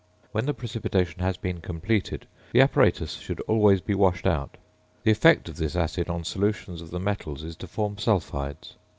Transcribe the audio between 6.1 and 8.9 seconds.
solutions of the metals is to form sulphides.